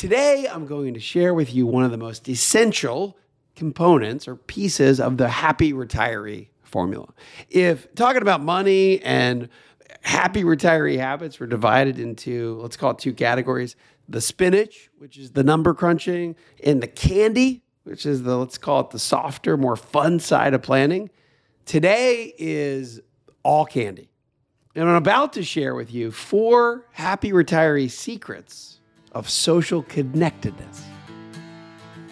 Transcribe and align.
Today, 0.00 0.48
I'm 0.50 0.64
going 0.64 0.94
to 0.94 0.98
share 0.98 1.34
with 1.34 1.54
you 1.54 1.66
one 1.66 1.84
of 1.84 1.90
the 1.90 1.98
most 1.98 2.26
essential 2.26 3.18
components 3.54 4.26
or 4.26 4.34
pieces 4.34 4.98
of 4.98 5.18
the 5.18 5.28
happy 5.28 5.74
retiree 5.74 6.48
formula. 6.62 7.12
If 7.50 7.94
talking 7.96 8.22
about 8.22 8.42
money 8.42 9.02
and 9.02 9.50
happy 10.00 10.42
retiree 10.42 10.96
habits 10.96 11.38
were 11.38 11.46
divided 11.46 11.98
into, 11.98 12.58
let's 12.62 12.78
call 12.78 12.92
it 12.92 12.98
two 12.98 13.12
categories 13.12 13.76
the 14.08 14.22
spinach, 14.22 14.88
which 14.96 15.18
is 15.18 15.32
the 15.32 15.44
number 15.44 15.74
crunching, 15.74 16.34
and 16.64 16.82
the 16.82 16.88
candy, 16.88 17.62
which 17.84 18.06
is 18.06 18.22
the, 18.22 18.38
let's 18.38 18.56
call 18.56 18.80
it 18.80 18.88
the 18.88 18.98
softer, 18.98 19.58
more 19.58 19.76
fun 19.76 20.18
side 20.18 20.54
of 20.54 20.62
planning. 20.62 21.10
Today 21.66 22.32
is 22.38 23.02
all 23.42 23.66
candy. 23.66 24.08
And 24.74 24.88
I'm 24.88 24.94
about 24.94 25.34
to 25.34 25.44
share 25.44 25.74
with 25.74 25.92
you 25.92 26.10
four 26.10 26.86
happy 26.92 27.32
retiree 27.32 27.90
secrets 27.90 28.79
of 29.12 29.28
social 29.28 29.82
connectedness. 29.82 30.84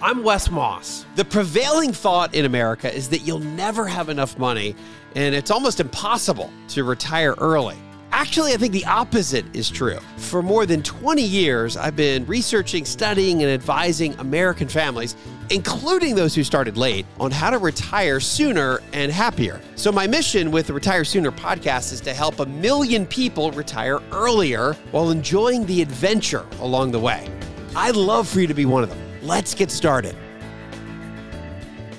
I'm 0.01 0.23
Wes 0.23 0.51
Moss. 0.51 1.07
The 1.17 1.25
prevailing 1.25 1.93
thought 1.93 2.35
in 2.35 2.45
America 2.45 2.93
is 2.95 3.09
that 3.09 3.27
you'll 3.27 3.41
never 3.41 3.87
have 3.87 4.09
enough 4.09 4.39
money 4.39 4.77
and 5.17 5.35
it's 5.35 5.51
almost 5.51 5.81
impossible 5.81 6.51
to 6.69 6.85
retire 6.85 7.35
early. 7.39 7.77
Actually, 8.19 8.53
I 8.53 8.57
think 8.57 8.73
the 8.73 8.85
opposite 8.85 9.47
is 9.55 9.71
true. 9.71 10.01
For 10.17 10.43
more 10.43 10.67
than 10.67 10.83
20 10.83 11.23
years, 11.23 11.77
I've 11.77 11.95
been 11.95 12.27
researching, 12.27 12.85
studying, 12.85 13.45
and 13.45 13.53
advising 13.53 14.13
American 14.19 14.67
families, 14.67 15.15
including 15.51 16.17
those 16.17 16.35
who 16.35 16.43
started 16.43 16.77
late, 16.77 17.07
on 17.21 17.31
how 17.31 17.49
to 17.51 17.59
retire 17.59 18.19
sooner 18.19 18.81
and 18.93 19.13
happier. 19.13 19.61
So, 19.77 19.93
my 19.93 20.09
mission 20.09 20.51
with 20.51 20.67
the 20.67 20.73
Retire 20.73 21.05
Sooner 21.05 21.31
podcast 21.31 21.93
is 21.93 22.01
to 22.01 22.13
help 22.13 22.41
a 22.41 22.47
million 22.47 23.07
people 23.07 23.53
retire 23.53 24.01
earlier 24.11 24.73
while 24.91 25.13
enjoying 25.13 25.65
the 25.67 25.81
adventure 25.81 26.45
along 26.59 26.91
the 26.91 26.99
way. 26.99 27.31
I'd 27.77 27.95
love 27.95 28.27
for 28.27 28.41
you 28.41 28.49
to 28.49 28.55
be 28.55 28.67
one 28.67 28.83
of 28.83 28.89
them. 28.89 28.99
Let's 29.23 29.55
get 29.55 29.71
started. 29.71 30.17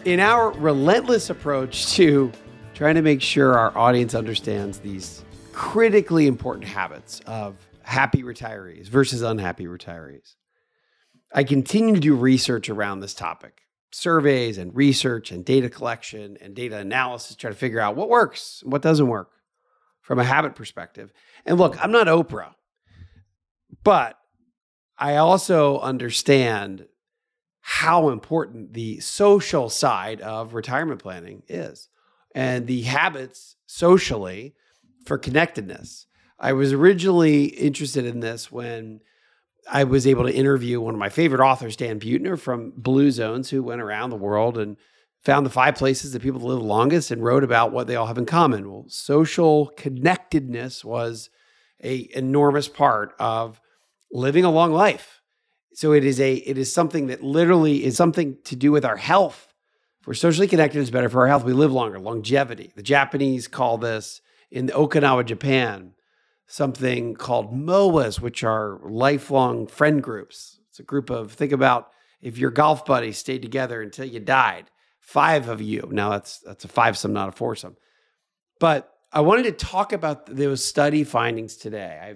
In 0.03 0.19
our 0.19 0.51
relentless 0.51 1.29
approach 1.29 1.93
to 1.93 2.29
trying 2.73 2.95
to 2.95 3.01
make 3.01 3.21
sure 3.21 3.57
our 3.57 3.75
audience 3.77 4.13
understands 4.13 4.79
these 4.79 5.23
critically 5.59 6.25
important 6.25 6.65
habits 6.65 7.19
of 7.27 7.53
happy 7.81 8.23
retirees 8.23 8.87
versus 8.87 9.21
unhappy 9.21 9.65
retirees. 9.65 10.35
I 11.33 11.43
continue 11.43 11.95
to 11.95 11.99
do 11.99 12.15
research 12.15 12.69
around 12.69 13.01
this 13.01 13.13
topic 13.13 13.63
surveys 13.91 14.57
and 14.57 14.73
research 14.73 15.31
and 15.31 15.43
data 15.43 15.69
collection 15.69 16.37
and 16.39 16.55
data 16.55 16.77
analysis, 16.77 17.35
try 17.35 17.49
to 17.49 17.55
figure 17.55 17.81
out 17.81 17.97
what 17.97 18.07
works 18.07 18.61
and 18.63 18.71
what 18.71 18.81
doesn't 18.81 19.09
work 19.09 19.31
from 19.99 20.17
a 20.17 20.23
habit 20.23 20.55
perspective. 20.55 21.11
And 21.45 21.57
look, 21.57 21.77
I'm 21.83 21.91
not 21.91 22.07
Oprah, 22.07 22.55
but 23.83 24.17
I 24.97 25.17
also 25.17 25.79
understand 25.79 26.85
how 27.59 28.09
important 28.09 28.71
the 28.71 29.01
social 29.01 29.69
side 29.69 30.21
of 30.21 30.53
retirement 30.53 31.03
planning 31.03 31.43
is 31.49 31.89
and 32.33 32.65
the 32.65 32.83
habits 32.83 33.57
socially 33.65 34.55
for 35.09 35.17
connectedness. 35.17 36.05
I 36.39 36.53
was 36.53 36.71
originally 36.71 37.45
interested 37.45 38.05
in 38.05 38.19
this 38.19 38.51
when 38.51 39.01
I 39.67 39.83
was 39.83 40.05
able 40.05 40.23
to 40.25 40.33
interview 40.33 40.79
one 40.79 40.93
of 40.93 40.99
my 40.99 41.09
favorite 41.09 41.43
authors, 41.43 41.75
Dan 41.75 41.99
Buettner 41.99 42.39
from 42.39 42.73
Blue 42.77 43.09
Zones, 43.09 43.49
who 43.49 43.63
went 43.63 43.81
around 43.81 44.11
the 44.11 44.15
world 44.15 44.55
and 44.55 44.77
found 45.19 45.47
the 45.47 45.49
five 45.49 45.73
places 45.73 46.13
that 46.13 46.21
people 46.21 46.39
live 46.41 46.61
longest 46.61 47.09
and 47.09 47.23
wrote 47.23 47.43
about 47.43 47.71
what 47.71 47.87
they 47.87 47.95
all 47.95 48.05
have 48.05 48.19
in 48.19 48.27
common. 48.27 48.69
Well, 48.69 48.85
social 48.87 49.73
connectedness 49.75 50.85
was 50.85 51.31
a 51.83 52.07
enormous 52.13 52.67
part 52.67 53.15
of 53.19 53.59
living 54.11 54.45
a 54.45 54.51
long 54.51 54.71
life. 54.71 55.23
So 55.73 55.91
it 55.91 56.05
is 56.05 56.21
a 56.21 56.35
it 56.35 56.59
is 56.59 56.71
something 56.71 57.07
that 57.07 57.23
literally 57.23 57.83
is 57.83 57.97
something 57.97 58.37
to 58.43 58.55
do 58.55 58.71
with 58.71 58.85
our 58.85 58.97
health. 58.97 59.53
If 60.01 60.07
we're 60.07 60.13
socially 60.13 60.47
connected, 60.47 60.79
it's 60.79 60.91
better 60.91 61.09
for 61.09 61.21
our 61.21 61.27
health. 61.27 61.43
We 61.43 61.53
live 61.53 61.71
longer, 61.71 61.99
longevity. 61.99 62.71
The 62.75 62.83
Japanese 62.83 63.47
call 63.47 63.79
this 63.79 64.21
in 64.51 64.67
Okinawa, 64.67 65.25
Japan, 65.25 65.93
something 66.47 67.13
called 67.13 67.53
moais, 67.53 68.19
which 68.19 68.43
are 68.43 68.79
lifelong 68.83 69.67
friend 69.67 70.01
groups. 70.01 70.59
It's 70.69 70.79
a 70.79 70.83
group 70.83 71.09
of, 71.09 71.33
think 71.33 71.51
about 71.51 71.91
if 72.21 72.37
your 72.37 72.51
golf 72.51 72.85
buddies 72.85 73.17
stayed 73.17 73.41
together 73.41 73.81
until 73.81 74.05
you 74.05 74.19
died, 74.19 74.65
five 74.99 75.47
of 75.47 75.61
you. 75.61 75.87
Now 75.91 76.09
that's 76.09 76.39
that's 76.39 76.65
a 76.65 76.67
five 76.67 76.97
some, 76.97 77.13
not 77.13 77.29
a 77.29 77.31
foursome. 77.31 77.77
But 78.59 78.91
I 79.11 79.21
wanted 79.21 79.43
to 79.43 79.51
talk 79.51 79.93
about 79.93 80.25
those 80.25 80.63
study 80.63 81.03
findings 81.03 81.55
today. 81.55 81.99
I, 82.01 82.15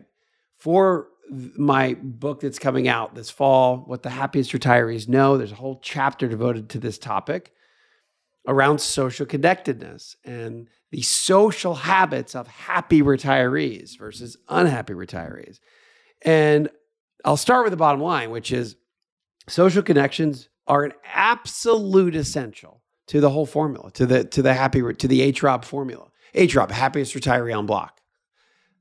for 0.57 1.07
my 1.29 1.95
book 2.01 2.41
that's 2.41 2.59
coming 2.59 2.87
out 2.87 3.15
this 3.15 3.29
fall, 3.29 3.77
What 3.77 4.03
the 4.03 4.09
Happiest 4.09 4.51
Retirees 4.51 5.07
Know, 5.07 5.37
there's 5.37 5.51
a 5.51 5.55
whole 5.55 5.79
chapter 5.81 6.27
devoted 6.27 6.69
to 6.71 6.79
this 6.79 6.97
topic 6.97 7.53
around 8.47 8.79
social 8.79 9.25
connectedness 9.25 10.15
and 10.23 10.67
the 10.91 11.01
social 11.01 11.75
habits 11.75 12.35
of 12.35 12.47
happy 12.47 13.01
retirees 13.01 13.97
versus 13.97 14.37
unhappy 14.49 14.93
retirees. 14.93 15.59
And 16.21 16.69
I'll 17.25 17.37
start 17.37 17.63
with 17.63 17.71
the 17.71 17.77
bottom 17.77 18.01
line, 18.01 18.31
which 18.31 18.51
is 18.51 18.75
social 19.47 19.81
connections 19.81 20.49
are 20.67 20.83
an 20.83 20.93
absolute 21.05 22.15
essential 22.15 22.81
to 23.07 23.19
the 23.19 23.29
whole 23.29 23.45
formula, 23.45 23.91
to 23.91 24.05
the 24.05 24.23
to 24.25 24.41
the 24.41 24.53
happy 24.53 24.81
to 24.81 25.07
the 25.07 25.31
HROB 25.33 25.65
formula. 25.65 26.09
HROB, 26.33 26.71
happiest 26.71 27.13
retiree 27.13 27.57
on 27.57 27.65
block. 27.65 27.99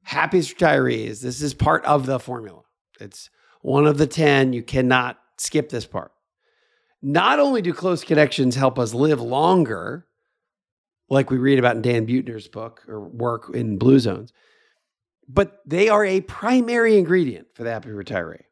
Happiest 0.03 0.57
retirees, 0.57 1.21
this 1.21 1.43
is 1.43 1.55
part 1.55 1.85
of 1.85 2.07
the 2.07 2.19
formula. 2.19 2.63
It's 3.01 3.31
one 3.63 3.87
of 3.87 3.99
the 3.99 4.07
10. 4.07 4.53
You 4.53 4.63
cannot 4.63 5.19
skip 5.39 5.69
this 5.69 5.87
part. 5.87 6.13
Not 7.03 7.41
only 7.41 7.63
do 7.63 7.73
close 7.73 8.05
connections 8.05 8.55
help 8.55 8.79
us 8.79 8.95
live 8.95 9.21
longer, 9.21 10.07
like 11.11 11.31
we 11.31 11.37
read 11.37 11.59
about 11.59 11.77
in 11.77 11.83
Dan 11.83 12.07
Buettner's 12.07 12.49
book 12.49 12.83
or 12.87 13.01
work 13.01 13.51
in 13.55 13.77
Blue 13.77 13.99
Zones, 13.99 14.33
but 15.29 15.59
they 15.67 15.89
are 15.89 16.05
a 16.05 16.21
primary 16.23 16.97
ingredient 16.97 17.49
for 17.55 17.65
the 17.65 17.73
happy 17.73 17.91
retiree. 17.91 18.43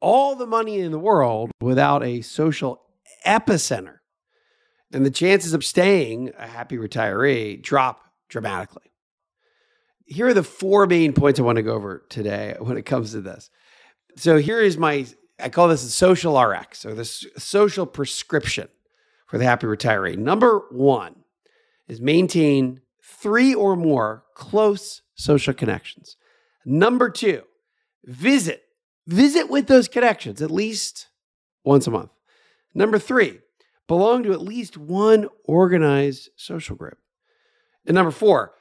All 0.00 0.34
the 0.34 0.46
money 0.46 0.80
in 0.80 0.92
the 0.92 0.98
world 0.98 1.50
without 1.60 2.02
a 2.02 2.22
social 2.22 2.80
epicenter, 3.26 3.96
and 4.92 5.04
the 5.04 5.10
chances 5.10 5.52
of 5.52 5.64
staying 5.64 6.32
a 6.38 6.46
happy 6.46 6.78
retiree 6.78 7.62
drop 7.62 8.00
dramatically. 8.28 8.92
Here 10.06 10.28
are 10.28 10.34
the 10.34 10.42
four 10.42 10.86
main 10.86 11.12
points 11.12 11.38
I 11.38 11.42
want 11.42 11.56
to 11.56 11.62
go 11.62 11.74
over 11.74 12.06
today 12.08 12.56
when 12.58 12.78
it 12.78 12.86
comes 12.86 13.12
to 13.12 13.20
this. 13.20 13.50
So 14.16 14.38
here 14.38 14.60
is 14.60 14.78
my 14.78 15.06
I 15.38 15.48
call 15.48 15.68
this 15.68 15.84
a 15.84 15.90
social 15.90 16.40
RX 16.40 16.84
or 16.84 16.94
the 16.94 17.04
social 17.04 17.86
prescription 17.86 18.68
for 19.26 19.38
the 19.38 19.44
happy 19.44 19.66
retiree. 19.66 20.16
Number 20.16 20.64
one 20.70 21.14
is 21.86 22.00
maintain 22.00 22.80
three 23.02 23.54
or 23.54 23.76
more 23.76 24.24
close 24.34 25.02
social 25.14 25.54
connections. 25.54 26.16
Number 26.64 27.10
two, 27.10 27.42
visit, 28.04 28.64
visit 29.06 29.48
with 29.48 29.66
those 29.66 29.88
connections 29.88 30.42
at 30.42 30.50
least 30.50 31.08
once 31.64 31.86
a 31.86 31.90
month. 31.90 32.10
Number 32.74 32.98
three, 32.98 33.40
belong 33.86 34.22
to 34.24 34.32
at 34.32 34.42
least 34.42 34.76
one 34.76 35.28
organized 35.44 36.30
social 36.36 36.76
group. 36.76 36.98
And 37.86 37.94
number 37.94 38.10
four, 38.10 38.52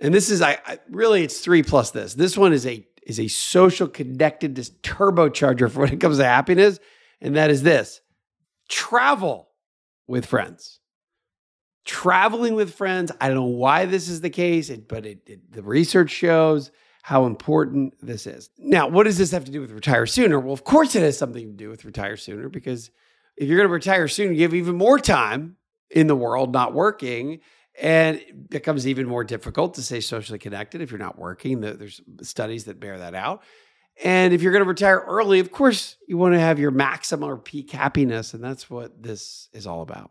and 0.00 0.14
this 0.14 0.30
is 0.30 0.40
I, 0.42 0.58
I 0.64 0.78
really 0.90 1.24
it's 1.24 1.40
three 1.40 1.62
plus 1.62 1.90
this. 1.90 2.14
This 2.14 2.36
one 2.36 2.52
is 2.52 2.66
a 2.66 2.86
is 3.06 3.18
a 3.18 3.28
social 3.28 3.88
connectedness 3.88 4.70
turbocharger 4.82 5.70
for 5.70 5.80
when 5.80 5.92
it 5.92 6.00
comes 6.00 6.18
to 6.18 6.24
happiness. 6.24 6.78
And 7.20 7.36
that 7.36 7.50
is 7.50 7.62
this 7.62 8.00
travel 8.68 9.48
with 10.06 10.26
friends. 10.26 10.80
Traveling 11.84 12.54
with 12.54 12.74
friends. 12.74 13.10
I 13.20 13.28
don't 13.28 13.36
know 13.36 13.44
why 13.44 13.86
this 13.86 14.08
is 14.08 14.20
the 14.20 14.30
case, 14.30 14.70
but 14.70 15.04
it, 15.04 15.18
it, 15.26 15.52
the 15.52 15.62
research 15.62 16.10
shows 16.10 16.70
how 17.02 17.26
important 17.26 17.94
this 18.00 18.26
is. 18.28 18.50
Now, 18.56 18.86
what 18.86 19.04
does 19.04 19.18
this 19.18 19.32
have 19.32 19.44
to 19.46 19.50
do 19.50 19.60
with 19.60 19.72
retire 19.72 20.06
sooner? 20.06 20.38
Well, 20.38 20.52
of 20.52 20.62
course, 20.62 20.94
it 20.94 21.02
has 21.02 21.18
something 21.18 21.44
to 21.44 21.56
do 21.56 21.68
with 21.68 21.84
retire 21.84 22.16
sooner 22.16 22.48
because 22.48 22.90
if 23.36 23.48
you're 23.48 23.56
going 23.58 23.68
to 23.68 23.72
retire 23.72 24.06
sooner, 24.06 24.32
you 24.32 24.42
have 24.42 24.54
even 24.54 24.76
more 24.76 25.00
time 25.00 25.56
in 25.90 26.06
the 26.06 26.16
world 26.16 26.52
not 26.52 26.72
working 26.72 27.40
and 27.80 28.16
it 28.16 28.50
becomes 28.50 28.86
even 28.86 29.06
more 29.06 29.24
difficult 29.24 29.74
to 29.74 29.82
stay 29.82 30.00
socially 30.00 30.38
connected 30.38 30.80
if 30.80 30.90
you're 30.90 30.98
not 30.98 31.18
working. 31.18 31.60
There's 31.60 32.00
studies 32.22 32.64
that 32.64 32.80
bear 32.80 32.98
that 32.98 33.14
out. 33.14 33.42
And 34.02 34.32
if 34.32 34.42
you're 34.42 34.52
going 34.52 34.64
to 34.64 34.68
retire 34.68 35.04
early, 35.06 35.38
of 35.38 35.52
course, 35.52 35.96
you 36.06 36.16
want 36.16 36.34
to 36.34 36.40
have 36.40 36.58
your 36.58 36.70
maximum 36.70 37.28
or 37.28 37.36
peak 37.36 37.70
happiness. 37.70 38.34
And 38.34 38.42
that's 38.42 38.70
what 38.70 39.02
this 39.02 39.48
is 39.52 39.66
all 39.66 39.82
about. 39.82 40.10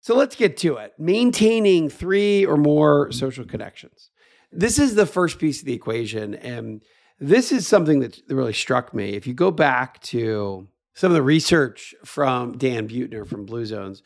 So 0.00 0.14
let's 0.16 0.36
get 0.36 0.56
to 0.58 0.76
it. 0.76 0.92
Maintaining 0.98 1.88
three 1.88 2.44
or 2.46 2.56
more 2.56 3.10
social 3.12 3.44
connections. 3.44 4.10
This 4.50 4.78
is 4.78 4.94
the 4.94 5.06
first 5.06 5.38
piece 5.38 5.60
of 5.60 5.66
the 5.66 5.74
equation. 5.74 6.34
And 6.34 6.82
this 7.18 7.52
is 7.52 7.66
something 7.66 8.00
that 8.00 8.20
really 8.28 8.52
struck 8.52 8.94
me. 8.94 9.10
If 9.10 9.26
you 9.26 9.34
go 9.34 9.50
back 9.50 10.00
to 10.04 10.68
some 10.94 11.10
of 11.10 11.14
the 11.14 11.22
research 11.22 11.94
from 12.04 12.56
Dan 12.56 12.88
Buettner 12.88 13.26
from 13.26 13.44
Blue 13.44 13.66
Zones, 13.66 14.02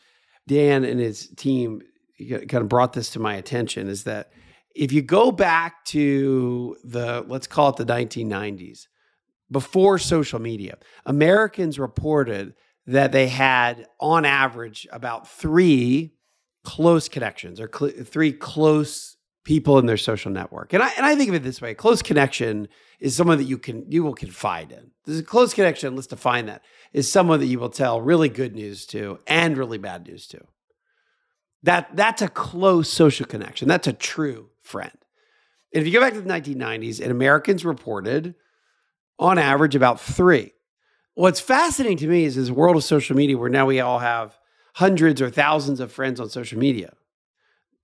Dan 0.47 0.83
and 0.83 0.99
his 0.99 1.27
team 1.29 1.81
kind 2.29 2.55
of 2.55 2.69
brought 2.69 2.93
this 2.93 3.11
to 3.11 3.19
my 3.19 3.35
attention 3.35 3.87
is 3.87 4.03
that 4.03 4.31
if 4.75 4.91
you 4.91 5.01
go 5.01 5.31
back 5.31 5.85
to 5.85 6.75
the, 6.83 7.23
let's 7.27 7.47
call 7.47 7.69
it 7.69 7.75
the 7.75 7.85
1990s, 7.85 8.87
before 9.51 9.99
social 9.99 10.39
media, 10.39 10.77
Americans 11.05 11.77
reported 11.77 12.55
that 12.87 13.11
they 13.11 13.27
had, 13.27 13.87
on 13.99 14.25
average, 14.25 14.87
about 14.91 15.27
three 15.27 16.13
close 16.63 17.09
connections 17.09 17.59
or 17.59 17.69
cl- 17.73 18.03
three 18.03 18.31
close 18.31 19.17
people 19.43 19.77
in 19.77 19.85
their 19.85 19.97
social 19.97 20.31
network. 20.31 20.73
And 20.73 20.81
I 20.81 20.91
and 20.97 21.05
I 21.05 21.15
think 21.15 21.29
of 21.29 21.35
it 21.35 21.43
this 21.43 21.61
way: 21.61 21.71
a 21.71 21.75
close 21.75 22.01
connection 22.01 22.67
is 22.99 23.15
someone 23.15 23.37
that 23.37 23.45
you 23.45 23.57
can 23.57 23.89
you 23.91 24.03
will 24.03 24.13
confide 24.13 24.71
in. 24.71 24.91
There's 25.05 25.19
a 25.19 25.23
close 25.23 25.53
connection. 25.53 25.95
Let's 25.95 26.07
define 26.07 26.45
that 26.47 26.63
is 26.93 27.11
someone 27.11 27.39
that 27.39 27.47
you 27.47 27.59
will 27.59 27.69
tell 27.69 28.01
really 28.01 28.29
good 28.29 28.55
news 28.55 28.85
to 28.87 29.19
and 29.27 29.57
really 29.57 29.77
bad 29.77 30.07
news 30.07 30.27
to. 30.27 30.41
That 31.63 31.95
that's 31.95 32.21
a 32.21 32.27
close 32.27 32.89
social 32.89 33.25
connection. 33.25 33.67
That's 33.67 33.87
a 33.87 33.93
true 33.93 34.49
friend. 34.61 34.91
And 35.73 35.81
if 35.81 35.87
you 35.87 35.93
go 35.93 36.05
back 36.05 36.13
to 36.13 36.21
the 36.21 36.29
1990s, 36.29 37.01
and 37.01 37.09
Americans 37.09 37.65
reported 37.65 38.35
on 39.17 39.37
average 39.37 39.75
about 39.75 39.99
three. 39.99 40.53
What's 41.15 41.39
fascinating 41.39 41.97
to 41.97 42.07
me 42.07 42.23
is 42.23 42.35
this 42.35 42.49
world 42.49 42.75
of 42.75 42.83
social 42.83 43.15
media 43.15 43.37
where 43.37 43.49
now 43.49 43.67
we 43.67 43.79
all 43.79 43.99
have 43.99 44.37
hundreds 44.75 45.21
or 45.21 45.29
thousands 45.29 45.79
of 45.79 45.91
friends 45.91 46.19
on 46.19 46.29
social 46.29 46.57
media. 46.57 46.93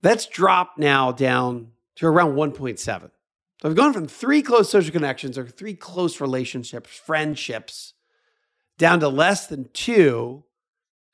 That's 0.02 0.26
dropped 0.26 0.78
now 0.78 1.12
down 1.12 1.68
to 1.96 2.06
around 2.06 2.34
1.7. 2.34 2.78
So 2.80 3.68
I've 3.68 3.76
gone 3.76 3.92
from 3.92 4.08
three 4.08 4.42
close 4.42 4.70
social 4.70 4.90
connections 4.90 5.38
or 5.38 5.46
three 5.46 5.74
close 5.74 6.20
relationships, 6.20 6.90
friendships, 6.90 7.94
down 8.78 9.00
to 9.00 9.08
less 9.08 9.46
than 9.46 9.68
two 9.74 10.44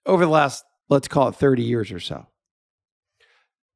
over 0.07 0.25
the 0.25 0.31
last, 0.31 0.65
let's 0.89 1.09
call 1.09 1.29
it 1.29 1.35
30 1.35 1.65
years 1.65 1.91
or 1.91 2.01
so. 2.01 2.27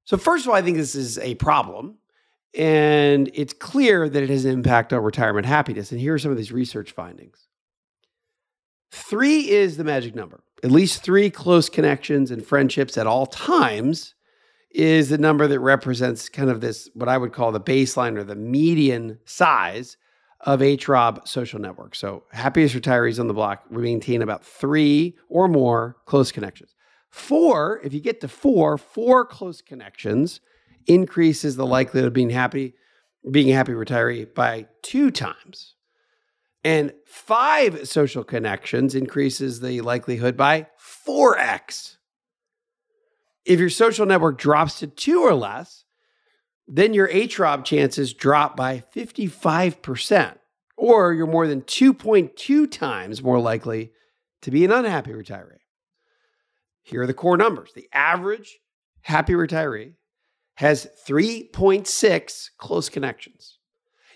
So, 0.04 0.16
first 0.16 0.44
of 0.44 0.50
all, 0.50 0.56
I 0.56 0.62
think 0.62 0.76
this 0.76 0.94
is 0.94 1.18
a 1.18 1.34
problem. 1.34 1.98
And 2.56 3.30
it's 3.34 3.52
clear 3.52 4.08
that 4.08 4.22
it 4.22 4.30
has 4.30 4.44
an 4.44 4.52
impact 4.52 4.92
on 4.92 5.02
retirement 5.02 5.46
happiness. 5.46 5.92
And 5.92 6.00
here 6.00 6.14
are 6.14 6.18
some 6.18 6.32
of 6.32 6.36
these 6.36 6.50
research 6.50 6.92
findings. 6.92 7.46
Three 8.90 9.48
is 9.50 9.76
the 9.76 9.84
magic 9.84 10.14
number. 10.14 10.42
At 10.62 10.70
least 10.70 11.02
three 11.02 11.30
close 11.30 11.68
connections 11.68 12.30
and 12.30 12.44
friendships 12.44 12.98
at 12.98 13.06
all 13.06 13.26
times 13.26 14.14
is 14.70 15.08
the 15.08 15.18
number 15.18 15.46
that 15.46 15.60
represents 15.60 16.28
kind 16.28 16.50
of 16.50 16.60
this, 16.60 16.88
what 16.94 17.08
I 17.08 17.18
would 17.18 17.32
call 17.32 17.52
the 17.52 17.60
baseline 17.60 18.16
or 18.16 18.24
the 18.24 18.36
median 18.36 19.18
size 19.24 19.96
of 20.42 20.60
HROB 20.60 21.26
social 21.26 21.60
network. 21.60 21.94
So, 21.94 22.24
happiest 22.32 22.74
retirees 22.74 23.20
on 23.20 23.26
the 23.26 23.34
block 23.34 23.70
maintain 23.70 24.22
about 24.22 24.44
three 24.44 25.16
or 25.28 25.48
more 25.48 25.96
close 26.06 26.32
connections. 26.32 26.74
Four, 27.10 27.80
if 27.84 27.92
you 27.92 28.00
get 28.00 28.20
to 28.20 28.28
four, 28.28 28.78
four 28.78 29.24
close 29.24 29.60
connections 29.60 30.40
increases 30.86 31.56
the 31.56 31.66
likelihood 31.66 32.06
of 32.06 32.12
being 32.12 32.30
happy, 32.30 32.74
being 33.30 33.50
a 33.50 33.54
happy 33.54 33.72
retiree 33.72 34.32
by 34.32 34.66
two 34.82 35.10
times. 35.10 35.74
And 36.62 36.92
five 37.06 37.88
social 37.88 38.22
connections 38.22 38.94
increases 38.94 39.60
the 39.60 39.80
likelihood 39.80 40.36
by 40.36 40.66
4x. 41.06 41.96
If 43.46 43.58
your 43.58 43.70
social 43.70 44.04
network 44.04 44.38
drops 44.38 44.78
to 44.80 44.86
two 44.86 45.22
or 45.22 45.34
less, 45.34 45.84
then 46.68 46.92
your 46.92 47.08
HROB 47.08 47.64
chances 47.64 48.12
drop 48.12 48.56
by 48.56 48.84
55%, 48.94 50.36
or 50.76 51.12
you're 51.14 51.26
more 51.26 51.46
than 51.46 51.62
2.2 51.62 52.70
times 52.70 53.22
more 53.22 53.40
likely 53.40 53.92
to 54.42 54.50
be 54.50 54.64
an 54.64 54.70
unhappy 54.70 55.12
retiree. 55.12 55.56
Here 56.82 57.02
are 57.02 57.06
the 57.06 57.14
core 57.14 57.36
numbers. 57.36 57.72
The 57.74 57.88
average 57.92 58.58
happy 59.02 59.32
retiree 59.32 59.94
has 60.54 60.86
3.6 61.08 62.50
close 62.58 62.88
connections. 62.88 63.59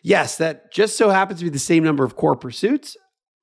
Yes, 0.05 0.37
that 0.37 0.71
just 0.71 0.99
so 0.99 1.09
happens 1.09 1.41
to 1.41 1.47
be 1.47 1.51
the 1.51 1.59
same 1.59 1.83
number 1.83 2.05
of 2.05 2.15
core 2.15 2.37
pursuits. 2.37 2.95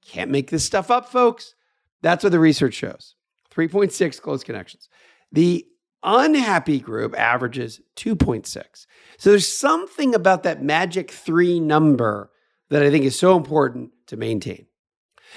Can't 0.06 0.30
make 0.30 0.52
this 0.52 0.64
stuff 0.64 0.92
up, 0.92 1.10
folks. 1.10 1.56
That's 2.04 2.24
what 2.24 2.32
the 2.32 2.40
research 2.40 2.76
shows 2.76 3.16
3.6 3.52 4.22
close 4.22 4.44
connections. 4.44 4.88
The 5.32 5.66
unhappy 6.04 6.80
group 6.80 7.18
averages 7.18 7.82
2.6. 7.96 8.86
So 9.18 9.32
there's 9.32 9.52
something 9.52 10.14
about 10.14 10.44
that 10.44 10.62
magic 10.62 11.10
three 11.10 11.60
number 11.60 12.30
that 12.70 12.84
I 12.84 12.92
think 12.92 13.06
is 13.06 13.18
so 13.18 13.36
important 13.36 13.90
to 14.08 14.16
maintain. 14.16 14.68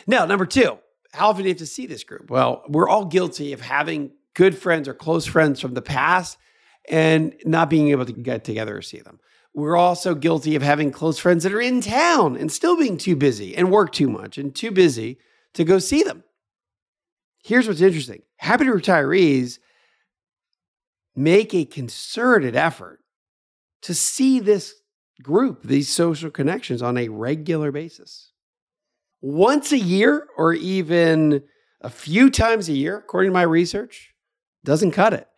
Now, 0.07 0.27
number 0.27 0.45
two, 0.45 0.79
how 1.15 1.31
often 1.31 1.45
do 1.45 1.49
you 1.49 1.55
have 1.55 1.59
to 1.59 1.67
see 1.67 1.87
this 1.87 2.05
group? 2.05 2.31
Well, 2.31 2.65
we're 2.69 2.89
all 2.89 3.07
guilty 3.07 3.55
of 3.55 3.63
having 3.63 4.11
good 4.35 4.59
friends 4.59 4.89
or 4.89 4.95
close 4.95 5.25
friends 5.25 5.59
from 5.59 5.73
the 5.73 5.83
past 5.83 6.37
and 6.87 7.35
not 7.47 7.71
being 7.71 7.89
able 7.89 8.05
to 8.05 8.13
get 8.13 8.45
together 8.45 8.77
or 8.77 8.83
see 8.83 9.01
them. 9.01 9.21
We're 9.55 9.77
also 9.77 10.17
guilty 10.17 10.57
of 10.57 10.63
having 10.63 10.91
close 10.91 11.19
friends 11.19 11.45
that 11.45 11.53
are 11.53 11.61
in 11.61 11.81
town 11.81 12.37
and 12.37 12.51
still 12.51 12.77
being 12.77 12.99
too 12.99 13.15
busy 13.15 13.57
and 13.57 13.71
work 13.71 13.93
too 13.93 14.09
much 14.09 14.37
and 14.37 14.53
too 14.53 14.73
busy 14.73 15.19
to 15.55 15.63
go 15.65 15.79
see 15.79 16.03
them. 16.03 16.25
Here's 17.45 17.69
what's 17.69 17.81
interesting 17.81 18.23
happy 18.37 18.65
retirees 18.65 19.59
make 21.15 21.55
a 21.55 21.65
concerted 21.65 22.57
effort 22.57 22.99
to 23.83 23.95
see 23.95 24.41
this 24.41 24.75
group, 25.23 25.63
these 25.63 25.89
social 25.89 26.31
connections 26.31 26.83
on 26.83 26.99
a 26.99 27.09
regular 27.09 27.71
basis. 27.71 28.33
Once 29.21 29.71
a 29.71 29.79
year 29.79 30.27
or 30.37 30.53
even 30.53 31.45
a 31.81 31.91
few 31.91 32.29
times 32.29 32.69
a 32.69 32.73
year, 32.73 32.99
according 32.99 33.31
to 33.31 33.35
my 33.35 33.43
research, 33.43 34.15
doesn't 34.65 34.91
cut 34.91 35.13
it. 35.13 35.29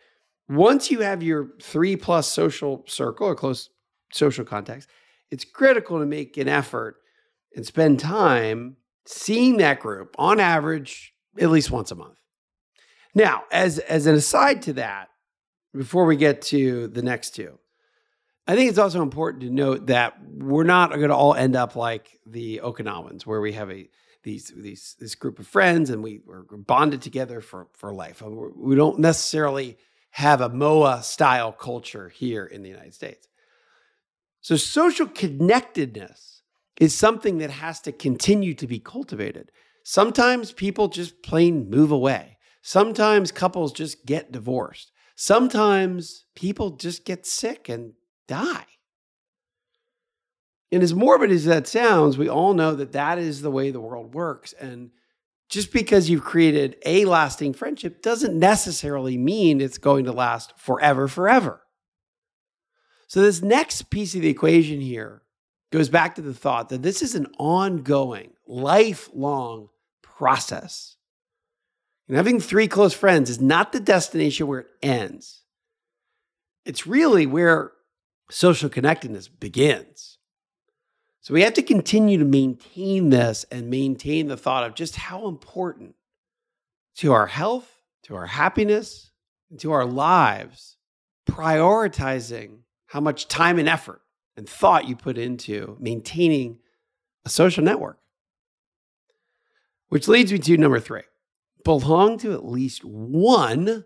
Once 0.49 0.91
you 0.91 1.01
have 1.01 1.23
your 1.23 1.51
three 1.61 1.97
plus 1.97 2.33
social 2.33 2.85
circle 2.87 3.27
or 3.27 3.35
close 3.35 3.69
social 4.17 4.45
contacts, 4.45 4.87
it's 5.31 5.45
critical 5.45 5.99
to 5.99 6.07
make 6.07 6.37
an 6.37 6.49
effort 6.49 6.97
and 7.55 7.67
spend 7.67 8.01
time 8.01 8.77
seeing 9.07 9.59
that 9.59 9.81
group 9.81 10.15
on 10.19 10.41
average 10.41 11.15
at 11.39 11.51
least 11.51 11.71
once 11.71 11.91
a 11.91 11.95
month. 11.95 12.19
Now, 13.15 13.45
as, 13.51 13.79
as 13.79 14.07
an 14.07 14.15
aside 14.15 14.63
to 14.63 14.75
that, 14.75 15.09
before 15.75 16.07
we 16.07 16.17
get 16.17 16.43
to 16.43 16.89
the 16.89 17.03
next 17.03 17.31
two, 17.31 17.59
I 18.47 18.55
think 18.55 18.71
it's 18.71 18.79
also 18.79 19.03
important 19.03 19.43
to 19.43 19.51
note 19.51 19.87
that 19.87 20.15
we're 20.23 20.65
not 20.65 20.91
going 20.91 21.09
to 21.09 21.15
all 21.15 21.35
end 21.35 21.57
up 21.57 21.77
like 21.77 22.19
the 22.27 22.61
Okinawans, 22.63 23.23
where 23.23 23.41
we 23.41 23.53
have 23.53 23.71
a 23.71 23.89
these 24.23 24.53
these 24.57 24.97
this 24.99 25.15
group 25.15 25.39
of 25.39 25.47
friends 25.47 25.91
and 25.91 26.03
we, 26.03 26.21
we're 26.25 26.43
bonded 26.43 27.03
together 27.03 27.41
for 27.41 27.69
for 27.73 27.93
life. 27.93 28.23
We 28.23 28.75
don't 28.77 28.99
necessarily 28.99 29.79
have 30.11 30.41
a 30.41 30.51
moai 30.51 31.03
style 31.03 31.53
culture 31.53 32.09
here 32.09 32.47
in 32.47 32.63
the 32.63 32.69
United 32.69 32.95
States. 32.95 33.29
So, 34.47 34.55
social 34.55 35.09
connectedness 35.09 36.43
is 36.79 36.95
something 36.95 37.39
that 37.39 37.51
has 37.51 37.81
to 37.81 37.91
continue 37.91 38.55
to 38.55 38.69
be 38.69 38.79
cultivated. 38.79 39.51
Sometimes 39.83 40.53
people 40.53 40.87
just 40.87 41.21
plain 41.21 41.69
move 41.69 41.91
away. 41.91 42.39
Sometimes 42.63 43.33
couples 43.33 43.73
just 43.73 44.07
get 44.07 44.31
divorced. 44.31 44.93
Sometimes 45.17 46.27
people 46.37 46.77
just 46.77 47.05
get 47.05 47.27
sick 47.27 47.69
and 47.69 47.95
die. 48.29 48.67
And 50.71 50.81
as 50.81 50.95
morbid 50.95 51.33
as 51.33 51.47
that 51.47 51.67
sounds, 51.67 52.17
we 52.17 52.29
all 52.29 52.55
know 52.55 52.77
that 52.77 52.93
that 52.93 53.19
is 53.19 53.43
the 53.43 53.51
way 53.51 53.73
the 53.73 53.81
world 53.81 54.15
works. 54.15 54.53
And 54.53 54.91
just 55.49 55.73
because 55.73 56.09
you've 56.09 56.23
created 56.23 56.77
a 56.87 57.05
lasting 57.05 57.55
friendship 57.55 58.01
doesn't 58.01 58.39
necessarily 58.39 59.19
mean 59.19 59.61
it's 59.61 59.79
going 59.79 60.05
to 60.05 60.13
last 60.13 60.57
forever, 60.57 61.09
forever. 61.09 61.66
So, 63.09 63.23
this 63.23 63.43
next 63.43 63.91
piece 63.91 64.15
of 64.15 64.23
the 64.23 64.29
equation 64.29 64.81
here 64.81 65.23
goes 65.71 65.89
back 65.89 66.15
to 66.17 66.23
the 66.23 66.35
thought 66.35 66.69
that 66.71 66.83
this 66.83 67.03
is 67.03 67.15
an 67.15 67.27
ongoing, 67.39 68.33
lifelong 68.47 69.69
process. 70.03 70.97
And 72.09 72.17
having 72.17 72.41
three 72.41 72.69
close 72.69 72.95
friends 72.95 73.31
is 73.31 73.41
not 73.41 73.73
the 73.73 73.81
destination 73.81 74.47
where 74.47 74.61
it 74.61 74.69
ends. 74.83 75.43
It's 76.65 76.87
really 76.87 77.27
where 77.27 77.73
social 78.31 78.69
connectedness 78.69 79.29
begins. 79.29 80.19
So 81.21 81.35
we 81.35 81.43
have 81.43 81.55
to 81.55 81.63
continue 81.63 82.19
to 82.19 82.25
maintain 82.25 83.11
this 83.11 83.45
and 83.51 83.69
maintain 83.69 84.29
the 84.29 84.37
thought 84.37 84.65
of 84.65 84.75
just 84.75 84.95
how 84.95 85.27
important 85.27 85.97
to 86.97 87.13
our 87.13 87.27
health, 87.27 87.69
to 88.05 88.15
our 88.15 88.27
happiness, 88.27 89.11
and 89.51 89.59
to 89.61 89.73
our 89.73 89.85
lives, 89.85 90.77
prioritizing 91.29 92.59
how 92.87 93.01
much 93.01 93.29
time 93.29 93.59
and 93.59 93.69
effort 93.69 94.01
and 94.37 94.49
thought 94.49 94.89
you 94.89 94.97
put 94.97 95.19
into 95.19 95.77
maintaining 95.81 96.59
a 97.25 97.29
social 97.29 97.65
network. 97.65 97.99
Which 99.89 100.09
leads 100.09 100.33
me 100.33 100.39
to 100.39 100.57
number 100.57 100.81
three 100.81 101.03
belong 101.65 102.17
to 102.19 102.33
at 102.33 102.45
least 102.45 102.85
one 102.85 103.85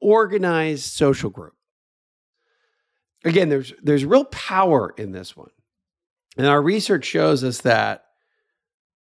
organized 0.00 0.84
social 0.84 1.30
group. 1.30 1.54
Again, 3.24 3.48
there's, 3.48 3.72
there's 3.82 4.04
real 4.04 4.26
power 4.26 4.94
in 4.98 5.12
this 5.12 5.34
one. 5.34 5.48
And 6.36 6.46
our 6.46 6.60
research 6.60 7.06
shows 7.06 7.42
us 7.42 7.62
that 7.62 8.04